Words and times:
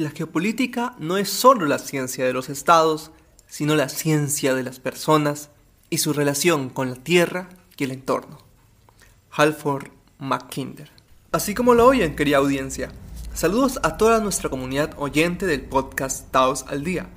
La 0.00 0.08
geopolítica 0.08 0.96
no 0.98 1.18
es 1.18 1.28
solo 1.28 1.66
la 1.66 1.78
ciencia 1.78 2.24
de 2.24 2.32
los 2.32 2.48
estados, 2.48 3.10
sino 3.46 3.76
la 3.76 3.90
ciencia 3.90 4.54
de 4.54 4.62
las 4.62 4.80
personas 4.80 5.50
y 5.90 5.98
su 5.98 6.14
relación 6.14 6.70
con 6.70 6.88
la 6.88 6.96
tierra 6.96 7.50
y 7.76 7.84
el 7.84 7.90
entorno. 7.90 8.38
Halford 9.30 9.88
Mackinder. 10.18 10.90
Así 11.32 11.52
como 11.52 11.74
lo 11.74 11.84
oyen, 11.84 12.16
querida 12.16 12.38
audiencia, 12.38 12.92
saludos 13.34 13.78
a 13.82 13.98
toda 13.98 14.20
nuestra 14.20 14.48
comunidad 14.48 14.94
oyente 14.96 15.44
del 15.44 15.60
podcast 15.60 16.30
Taos 16.30 16.64
al 16.68 16.82
Día. 16.82 17.10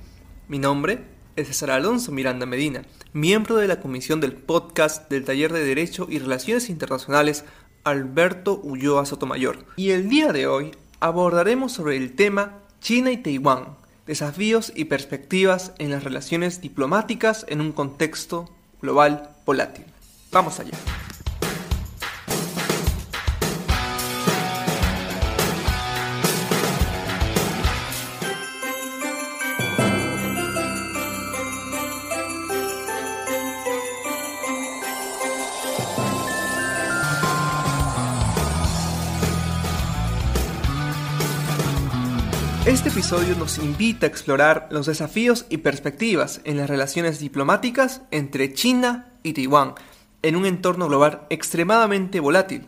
Mi 0.46 0.58
nombre 0.58 1.06
es 1.36 1.48
César 1.48 1.70
Alonso 1.70 2.12
Miranda 2.12 2.44
Medina, 2.44 2.82
miembro 3.14 3.56
de 3.56 3.66
la 3.66 3.80
comisión 3.80 4.20
del 4.20 4.34
podcast 4.34 5.10
del 5.10 5.24
Taller 5.24 5.54
de 5.54 5.64
Derecho 5.64 6.06
y 6.10 6.18
Relaciones 6.18 6.68
Internacionales 6.68 7.46
Alberto 7.82 8.60
Ulloa 8.62 9.06
Sotomayor. 9.06 9.64
Y 9.76 9.92
el 9.92 10.10
día 10.10 10.34
de 10.34 10.46
hoy 10.46 10.72
abordaremos 11.00 11.72
sobre 11.72 11.96
el 11.96 12.14
tema 12.14 12.60
China 12.84 13.10
y 13.10 13.16
Taiwán, 13.16 13.78
desafíos 14.06 14.70
y 14.76 14.84
perspectivas 14.84 15.72
en 15.78 15.90
las 15.90 16.04
relaciones 16.04 16.60
diplomáticas 16.60 17.46
en 17.48 17.62
un 17.62 17.72
contexto 17.72 18.50
global 18.82 19.30
volátil. 19.46 19.86
Vamos 20.30 20.60
allá. 20.60 20.76
Este 42.66 42.88
episodio 42.88 43.36
nos 43.36 43.58
invita 43.58 44.06
a 44.06 44.08
explorar 44.08 44.68
los 44.70 44.86
desafíos 44.86 45.44
y 45.50 45.58
perspectivas 45.58 46.40
en 46.44 46.56
las 46.56 46.70
relaciones 46.70 47.18
diplomáticas 47.20 48.00
entre 48.10 48.54
China 48.54 49.12
y 49.22 49.34
Taiwán 49.34 49.74
en 50.22 50.34
un 50.34 50.46
entorno 50.46 50.88
global 50.88 51.26
extremadamente 51.28 52.20
volátil. 52.20 52.64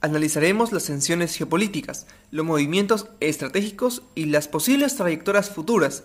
Analizaremos 0.00 0.72
las 0.72 0.84
tensiones 0.84 1.36
geopolíticas, 1.36 2.06
los 2.30 2.46
movimientos 2.46 3.08
estratégicos 3.20 4.02
y 4.14 4.24
las 4.26 4.48
posibles 4.48 4.96
trayectorias 4.96 5.50
futuras, 5.50 6.04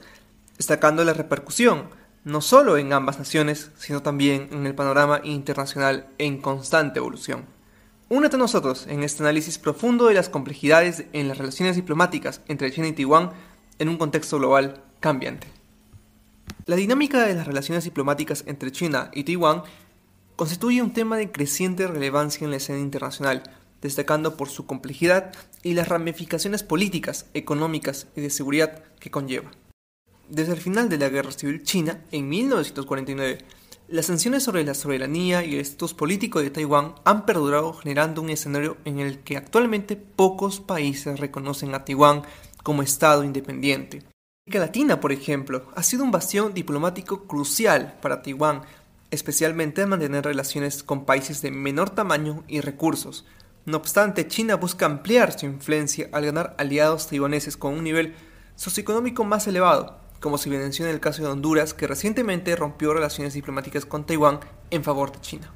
destacando 0.58 1.06
la 1.06 1.14
repercusión 1.14 1.86
no 2.26 2.42
solo 2.42 2.78
en 2.78 2.92
ambas 2.92 3.18
naciones, 3.18 3.72
sino 3.78 4.02
también 4.02 4.50
en 4.52 4.68
el 4.68 4.76
panorama 4.76 5.22
internacional 5.24 6.08
en 6.18 6.42
constante 6.42 7.00
evolución. 7.00 7.46
Únete 8.12 8.36
a 8.36 8.40
nosotros 8.40 8.88
en 8.90 9.04
este 9.04 9.24
análisis 9.24 9.58
profundo 9.58 10.08
de 10.08 10.14
las 10.14 10.28
complejidades 10.28 11.06
en 11.14 11.30
las 11.30 11.38
relaciones 11.38 11.78
diplomáticas 11.78 12.42
entre 12.50 12.70
China 12.70 12.90
y 12.90 12.92
Taiwán 12.92 13.32
en 13.80 13.88
un 13.88 13.96
contexto 13.96 14.38
global 14.38 14.84
cambiante. 15.00 15.48
La 16.66 16.76
dinámica 16.76 17.26
de 17.26 17.36
las 17.36 17.48
relaciones 17.48 17.86
diplomáticas 17.86 18.44
entre 18.48 18.74
China 18.74 19.12
y 19.14 19.24
Taiwán 19.24 19.64
constituye 20.36 20.82
un 20.82 20.92
tema 20.92 21.16
de 21.16 21.32
creciente 21.32 21.88
relevancia 21.88 22.44
en 22.44 22.52
la 22.52 22.58
escena 22.58 22.80
internacional, 22.80 23.44
destacando 23.82 24.36
por 24.36 24.50
su 24.50 24.66
complejidad 24.66 25.32
y 25.64 25.74
las 25.74 25.88
ramificaciones 25.88 26.64
políticas, 26.64 27.28
económicas 27.34 28.08
y 28.18 28.20
de 28.20 28.30
seguridad 28.30 28.84
que 29.00 29.10
conlleva. 29.10 29.52
Desde 30.28 30.52
el 30.52 30.60
final 30.60 30.90
de 30.90 30.98
la 30.98 31.08
Guerra 31.08 31.32
Civil 31.32 31.64
China, 31.64 32.02
en 32.12 32.28
1949, 32.28 33.38
las 33.92 34.06
sanciones 34.06 34.44
sobre 34.44 34.64
la 34.64 34.74
soberanía 34.74 35.44
y 35.44 35.56
el 35.56 35.60
estatus 35.60 35.94
político 35.94 36.42
de 36.42 36.50
Taiwán 36.50 36.96
han 37.04 37.26
perdurado 37.26 37.74
generando 37.74 38.22
un 38.22 38.30
escenario 38.30 38.78
en 38.86 39.00
el 39.00 39.20
que 39.20 39.36
actualmente 39.36 39.98
pocos 39.98 40.62
países 40.62 41.20
reconocen 41.20 41.76
a 41.76 41.84
Taiwán 41.84 42.24
como 42.64 42.84
Estado 42.84 43.26
independiente. 43.26 44.04
América 44.48 44.66
Latina, 44.66 45.00
por 45.02 45.12
ejemplo, 45.12 45.70
ha 45.76 45.84
sido 45.84 46.06
un 46.06 46.12
bastión 46.12 46.54
diplomático 46.54 47.28
crucial 47.28 47.98
para 48.02 48.22
Taiwán, 48.22 48.62
especialmente 49.12 49.82
al 49.82 49.90
mantener 49.90 50.24
relaciones 50.24 50.84
con 50.84 51.04
países 51.04 51.42
de 51.42 51.52
menor 51.52 51.90
tamaño 51.90 52.46
y 52.48 52.62
recursos. 52.62 53.26
No 53.66 53.76
obstante, 53.76 54.28
China 54.28 54.56
busca 54.56 54.86
ampliar 54.86 55.38
su 55.38 55.46
influencia 55.46 56.08
al 56.14 56.26
ganar 56.26 56.56
aliados 56.58 57.08
taiwaneses 57.08 57.58
con 57.58 57.74
un 57.74 57.84
nivel 57.84 58.16
socioeconómico 58.56 59.26
más 59.26 59.48
elevado, 59.48 60.00
como 60.22 60.38
se 60.38 60.48
evidenció 60.48 60.86
en 60.86 60.92
el 60.92 61.02
caso 61.02 61.24
de 61.24 61.30
Honduras, 61.30 61.74
que 61.74 61.88
recientemente 61.88 62.56
rompió 62.56 62.94
relaciones 62.94 63.34
diplomáticas 63.34 63.86
con 63.86 64.06
Taiwán 64.06 64.40
en 64.70 64.84
favor 64.84 65.12
de 65.12 65.20
China. 65.20 65.54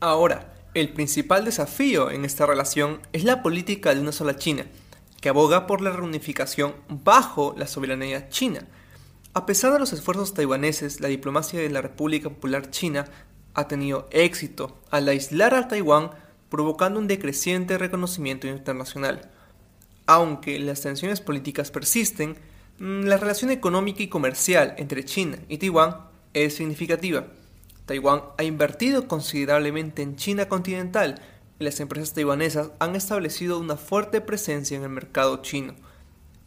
Ahora, 0.00 0.54
el 0.74 0.92
principal 0.92 1.44
desafío 1.44 2.10
en 2.10 2.24
esta 2.24 2.46
relación 2.46 3.00
es 3.12 3.22
la 3.24 3.42
política 3.42 3.94
de 3.94 4.00
una 4.00 4.12
sola 4.12 4.36
China, 4.36 4.66
que 5.20 5.28
aboga 5.28 5.66
por 5.66 5.80
la 5.80 5.90
reunificación 5.90 6.74
bajo 6.88 7.54
la 7.56 7.66
soberanía 7.66 8.28
china. 8.28 8.66
A 9.32 9.46
pesar 9.46 9.72
de 9.72 9.78
los 9.78 9.92
esfuerzos 9.92 10.34
taiwaneses, 10.34 11.00
la 11.00 11.08
diplomacia 11.08 11.60
de 11.60 11.70
la 11.70 11.82
República 11.82 12.28
Popular 12.28 12.70
China 12.70 13.06
ha 13.54 13.68
tenido 13.68 14.06
éxito 14.10 14.78
al 14.90 15.08
aislar 15.08 15.54
a 15.54 15.68
Taiwán, 15.68 16.10
provocando 16.48 16.98
un 16.98 17.08
decreciente 17.08 17.78
reconocimiento 17.78 18.46
internacional. 18.46 19.30
Aunque 20.06 20.58
las 20.58 20.82
tensiones 20.82 21.20
políticas 21.20 21.70
persisten, 21.70 22.36
la 22.78 23.16
relación 23.16 23.50
económica 23.50 24.02
y 24.02 24.08
comercial 24.08 24.74
entre 24.76 25.04
China 25.04 25.38
y 25.48 25.58
Taiwán 25.58 25.96
es 26.34 26.56
significativa. 26.56 27.26
Taiwán 27.86 28.22
ha 28.36 28.42
invertido 28.42 29.08
considerablemente 29.08 30.02
en 30.02 30.16
China 30.16 30.48
continental 30.48 31.20
y 31.58 31.64
las 31.64 31.80
empresas 31.80 32.12
taiwanesas 32.12 32.72
han 32.78 32.96
establecido 32.96 33.58
una 33.58 33.76
fuerte 33.76 34.20
presencia 34.20 34.76
en 34.76 34.82
el 34.82 34.90
mercado 34.90 35.40
chino. 35.42 35.74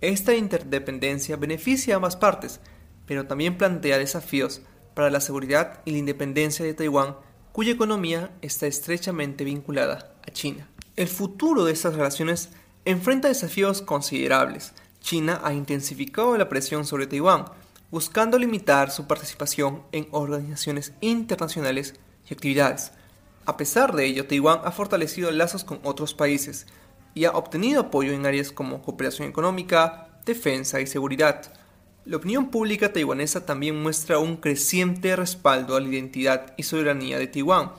Esta 0.01 0.35
interdependencia 0.35 1.35
beneficia 1.35 1.95
a 1.95 1.97
ambas 1.97 2.15
partes, 2.15 2.59
pero 3.05 3.25
también 3.25 3.57
plantea 3.57 3.97
desafíos 3.97 4.61
para 4.93 5.09
la 5.09 5.21
seguridad 5.21 5.81
y 5.85 5.91
la 5.91 5.97
independencia 5.97 6.63
de 6.63 6.73
Taiwán, 6.73 7.15
cuya 7.51 7.71
economía 7.71 8.31
está 8.41 8.67
estrechamente 8.67 9.43
vinculada 9.43 10.13
a 10.27 10.31
China. 10.31 10.69
El 10.95 11.07
futuro 11.07 11.65
de 11.65 11.73
estas 11.73 11.95
relaciones 11.95 12.49
enfrenta 12.85 13.27
desafíos 13.29 13.81
considerables, 13.81 14.73
China 15.01 15.41
ha 15.43 15.53
intensificado 15.53 16.37
la 16.37 16.49
presión 16.49 16.85
sobre 16.85 17.07
Taiwán, 17.07 17.45
buscando 17.91 18.37
limitar 18.37 18.91
su 18.91 19.07
participación 19.07 19.83
en 19.91 20.07
organizaciones 20.11 20.93
internacionales 21.01 21.95
y 22.29 22.33
actividades. 22.33 22.91
A 23.45 23.57
pesar 23.57 23.95
de 23.95 24.05
ello, 24.05 24.27
Taiwán 24.27 24.61
ha 24.63 24.71
fortalecido 24.71 25.31
lazos 25.31 25.63
con 25.63 25.79
otros 25.83 26.13
países 26.13 26.67
y 27.15 27.25
ha 27.25 27.31
obtenido 27.31 27.81
apoyo 27.81 28.13
en 28.13 28.25
áreas 28.25 28.51
como 28.51 28.81
cooperación 28.81 29.27
económica, 29.27 30.09
defensa 30.25 30.79
y 30.81 30.87
seguridad. 30.87 31.53
La 32.05 32.17
opinión 32.17 32.49
pública 32.49 32.93
taiwanesa 32.93 33.45
también 33.45 33.81
muestra 33.81 34.19
un 34.19 34.37
creciente 34.37 35.15
respaldo 35.15 35.75
a 35.75 35.81
la 35.81 35.87
identidad 35.87 36.53
y 36.57 36.63
soberanía 36.63 37.19
de 37.19 37.27
Taiwán, 37.27 37.71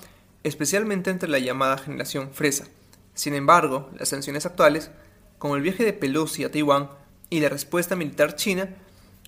especialmente 0.43 1.11
entre 1.11 1.29
la 1.29 1.39
llamada 1.39 1.79
generación 1.79 2.31
fresa. 2.33 2.67
Sin 3.15 3.35
embargo, 3.35 3.91
las 3.99 4.09
sanciones 4.09 4.47
actuales, 4.47 4.91
como 5.39 5.57
el 5.57 5.63
viaje 5.63 5.85
de 5.85 5.93
Pelosi 5.93 6.45
a 6.45 6.51
Taiwán, 6.51 6.91
y 7.31 7.41
la 7.41 7.49
respuesta 7.49 7.97
militar 7.97 8.35
china 8.35 8.69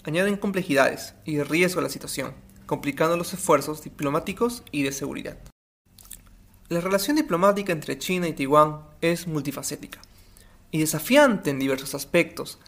añaden 0.04 0.36
complejidades 0.36 1.14
y 1.24 1.40
riesgo 1.42 1.80
a 1.80 1.84
la 1.84 1.88
situación, 1.88 2.34
complicando 2.66 3.16
los 3.16 3.32
esfuerzos 3.32 3.82
diplomáticos 3.82 4.64
y 4.72 4.82
de 4.82 4.92
seguridad. 4.92 5.38
La 6.68 6.80
relación 6.80 7.16
diplomática 7.16 7.72
entre 7.72 7.98
China 7.98 8.26
y 8.26 8.32
Taiwán 8.32 8.80
es 9.00 9.26
multifacética 9.26 10.00
y 10.70 10.78
desafiante 10.78 11.50
en 11.50 11.58
diversos 11.58 11.94
aspectos. 11.94 12.58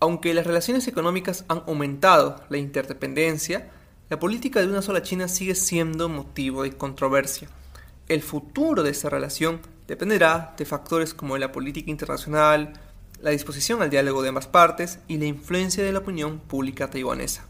Aunque 0.00 0.34
las 0.34 0.46
relaciones 0.46 0.86
económicas 0.86 1.44
han 1.48 1.62
aumentado 1.66 2.44
la 2.50 2.58
interdependencia, 2.58 3.70
la 4.10 4.18
política 4.18 4.60
de 4.60 4.68
una 4.68 4.82
sola 4.82 5.02
China 5.02 5.28
sigue 5.28 5.54
siendo 5.54 6.08
motivo 6.08 6.62
de 6.62 6.72
controversia. 6.72 7.48
El 8.06 8.22
futuro 8.22 8.82
de 8.82 8.90
esta 8.90 9.10
relación 9.10 9.60
dependerá 9.86 10.54
de 10.56 10.64
factores 10.64 11.14
como 11.14 11.36
la 11.38 11.50
política 11.50 11.90
internacional, 11.90 12.74
la 13.20 13.30
disposición 13.30 13.82
al 13.82 13.90
diálogo 13.90 14.22
de 14.22 14.28
ambas 14.28 14.46
partes 14.46 15.00
y 15.08 15.18
la 15.18 15.26
influencia 15.26 15.84
de 15.84 15.92
la 15.92 16.00
opinión 16.00 16.38
pública 16.40 16.90
taiwanesa. 16.90 17.46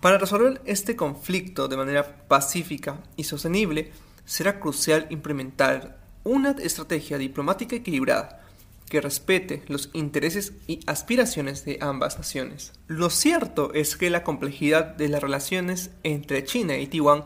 Para 0.00 0.18
resolver 0.18 0.62
este 0.64 0.96
conflicto 0.96 1.68
de 1.68 1.76
manera 1.76 2.26
pacífica 2.26 3.02
y 3.16 3.24
sostenible, 3.24 3.92
será 4.24 4.60
crucial 4.60 5.06
implementar 5.10 6.00
una 6.24 6.52
estrategia 6.52 7.18
diplomática 7.18 7.76
equilibrada 7.76 8.40
que 8.88 9.00
respete 9.00 9.62
los 9.68 9.90
intereses 9.92 10.52
y 10.66 10.80
aspiraciones 10.86 11.64
de 11.64 11.78
ambas 11.80 12.18
naciones. 12.18 12.72
Lo 12.88 13.08
cierto 13.08 13.72
es 13.72 13.96
que 13.96 14.10
la 14.10 14.24
complejidad 14.24 14.84
de 14.96 15.08
las 15.08 15.22
relaciones 15.22 15.90
entre 16.02 16.44
China 16.44 16.76
y 16.76 16.86
Taiwán 16.86 17.24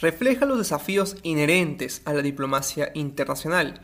refleja 0.00 0.46
los 0.46 0.58
desafíos 0.58 1.16
inherentes 1.22 2.02
a 2.06 2.14
la 2.14 2.22
diplomacia 2.22 2.90
internacional, 2.94 3.82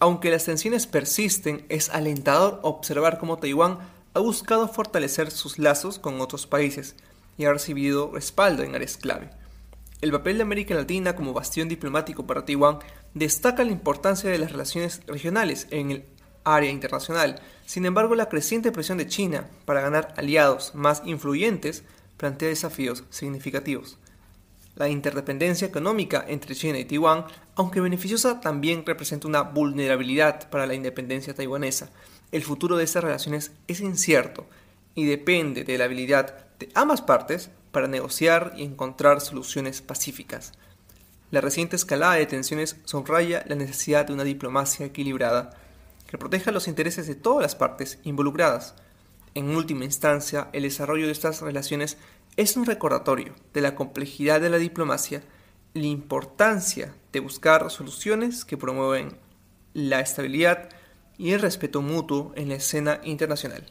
aunque 0.00 0.30
las 0.30 0.46
tensiones 0.46 0.86
persisten, 0.86 1.66
es 1.68 1.90
alentador 1.90 2.58
observar 2.62 3.18
cómo 3.18 3.38
Taiwán 3.38 3.78
ha 4.14 4.20
buscado 4.20 4.66
fortalecer 4.66 5.30
sus 5.30 5.58
lazos 5.58 5.98
con 5.98 6.20
otros 6.22 6.46
países 6.46 6.96
y 7.36 7.44
ha 7.44 7.52
recibido 7.52 8.10
respaldo 8.12 8.62
en 8.62 8.74
áreas 8.74 8.96
clave. 8.96 9.30
El 10.00 10.10
papel 10.10 10.38
de 10.38 10.42
América 10.42 10.74
Latina 10.74 11.14
como 11.14 11.34
bastión 11.34 11.68
diplomático 11.68 12.26
para 12.26 12.46
Taiwán 12.46 12.78
destaca 13.12 13.62
la 13.62 13.72
importancia 13.72 14.30
de 14.30 14.38
las 14.38 14.50
relaciones 14.50 15.02
regionales 15.06 15.66
en 15.70 15.90
el 15.90 16.04
área 16.44 16.70
internacional. 16.70 17.38
Sin 17.66 17.84
embargo, 17.84 18.14
la 18.14 18.30
creciente 18.30 18.72
presión 18.72 18.96
de 18.96 19.06
China 19.06 19.48
para 19.66 19.82
ganar 19.82 20.14
aliados 20.16 20.74
más 20.74 21.02
influyentes 21.04 21.84
plantea 22.16 22.48
desafíos 22.48 23.04
significativos. 23.10 23.98
La 24.76 24.88
interdependencia 24.88 25.66
económica 25.66 26.24
entre 26.28 26.54
China 26.54 26.78
y 26.78 26.84
Taiwán, 26.84 27.24
aunque 27.56 27.80
beneficiosa, 27.80 28.40
también 28.40 28.86
representa 28.86 29.28
una 29.28 29.42
vulnerabilidad 29.42 30.48
para 30.48 30.66
la 30.66 30.74
independencia 30.74 31.34
taiwanesa. 31.34 31.90
El 32.32 32.42
futuro 32.42 32.76
de 32.76 32.84
estas 32.84 33.04
relaciones 33.04 33.52
es 33.66 33.80
incierto 33.80 34.46
y 34.94 35.04
depende 35.04 35.64
de 35.64 35.76
la 35.76 35.84
habilidad 35.84 36.46
de 36.58 36.68
ambas 36.74 37.02
partes 37.02 37.50
para 37.72 37.88
negociar 37.88 38.52
y 38.56 38.62
encontrar 38.62 39.20
soluciones 39.20 39.82
pacíficas. 39.82 40.52
La 41.30 41.40
reciente 41.40 41.76
escalada 41.76 42.14
de 42.14 42.26
tensiones 42.26 42.76
subraya 42.84 43.44
la 43.46 43.54
necesidad 43.54 44.06
de 44.06 44.12
una 44.12 44.24
diplomacia 44.24 44.86
equilibrada 44.86 45.50
que 46.08 46.18
proteja 46.18 46.50
los 46.50 46.66
intereses 46.66 47.06
de 47.06 47.14
todas 47.14 47.42
las 47.42 47.54
partes 47.54 47.98
involucradas. 48.02 48.74
En 49.34 49.54
última 49.54 49.84
instancia, 49.84 50.48
el 50.52 50.64
desarrollo 50.64 51.06
de 51.06 51.12
estas 51.12 51.40
relaciones 51.40 51.98
es 52.40 52.56
un 52.56 52.64
recordatorio 52.64 53.34
de 53.52 53.60
la 53.60 53.74
complejidad 53.74 54.40
de 54.40 54.48
la 54.48 54.56
diplomacia 54.56 55.22
la 55.74 55.86
importancia 55.86 56.94
de 57.12 57.20
buscar 57.20 57.70
soluciones 57.70 58.44
que 58.44 58.56
promueven 58.56 59.18
la 59.74 60.00
estabilidad 60.00 60.70
y 61.18 61.32
el 61.32 61.40
respeto 61.40 61.82
mutuo 61.82 62.32
en 62.36 62.48
la 62.48 62.54
escena 62.56 63.00
internacional. 63.04 63.66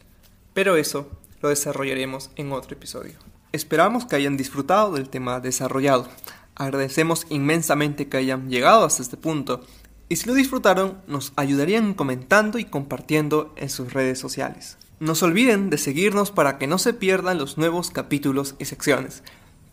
Pero 0.53 0.77
eso 0.77 1.09
lo 1.41 1.49
desarrollaremos 1.49 2.29
en 2.35 2.51
otro 2.51 2.75
episodio. 2.75 3.17
Esperamos 3.51 4.05
que 4.05 4.15
hayan 4.15 4.37
disfrutado 4.37 4.93
del 4.93 5.09
tema 5.09 5.39
desarrollado. 5.39 6.07
Agradecemos 6.55 7.25
inmensamente 7.29 8.07
que 8.07 8.17
hayan 8.17 8.49
llegado 8.49 8.85
hasta 8.85 9.01
este 9.01 9.17
punto 9.17 9.65
y 10.09 10.17
si 10.17 10.27
lo 10.27 10.35
disfrutaron 10.35 11.01
nos 11.07 11.33
ayudarían 11.35 11.95
comentando 11.95 12.59
y 12.59 12.65
compartiendo 12.65 13.53
en 13.57 13.69
sus 13.69 13.93
redes 13.93 14.19
sociales. 14.19 14.77
No 14.99 15.15
se 15.15 15.25
olviden 15.25 15.69
de 15.69 15.77
seguirnos 15.77 16.31
para 16.31 16.57
que 16.57 16.67
no 16.67 16.77
se 16.77 16.93
pierdan 16.93 17.37
los 17.37 17.57
nuevos 17.57 17.89
capítulos 17.89 18.55
y 18.59 18.65
secciones. 18.65 19.23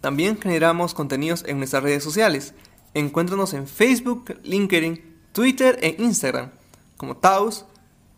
También 0.00 0.40
generamos 0.40 0.94
contenidos 0.94 1.44
en 1.46 1.58
nuestras 1.58 1.82
redes 1.82 2.04
sociales. 2.04 2.54
Encuéntranos 2.94 3.52
en 3.52 3.66
Facebook, 3.66 4.38
LinkedIn, 4.44 5.16
Twitter 5.32 5.78
e 5.82 5.96
Instagram 5.98 6.50
como 6.96 7.16
TAUS, 7.16 7.66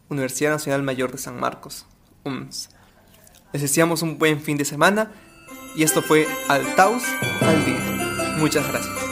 Universidad 0.08 0.52
Nacional 0.52 0.82
Mayor 0.82 1.12
de 1.12 1.18
San 1.18 1.38
Marcos, 1.38 1.86
UMS. 2.24 2.70
Les 3.52 3.62
deseamos 3.62 4.02
un 4.02 4.18
buen 4.18 4.40
fin 4.40 4.56
de 4.56 4.64
semana 4.64 5.12
y 5.74 5.82
esto 5.82 6.02
fue 6.02 6.26
Al 6.48 6.74
Taus 6.74 7.02
al 7.40 7.64
Día. 7.64 8.36
Muchas 8.38 8.68
gracias. 8.68 9.07